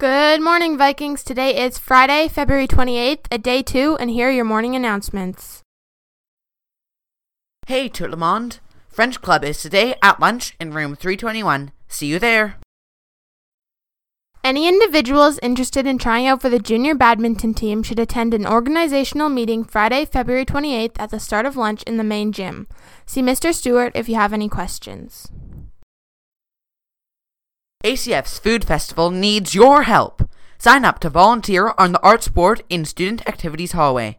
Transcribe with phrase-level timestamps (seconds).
[0.00, 1.22] Good morning, Vikings.
[1.22, 5.60] Today is Friday, February 28th, at day two, and here are your morning announcements.
[7.66, 8.60] Hey, Tout le monde.
[8.88, 11.72] French Club is today at lunch in room 321.
[11.88, 12.56] See you there.
[14.42, 19.28] Any individuals interested in trying out for the junior badminton team should attend an organizational
[19.28, 22.68] meeting Friday, February 28th at the start of lunch in the main gym.
[23.04, 23.52] See Mr.
[23.52, 25.28] Stewart if you have any questions.
[27.82, 30.28] ACF's Food Festival needs your help.
[30.58, 34.18] Sign up to volunteer on the arts board in Student Activities Hallway.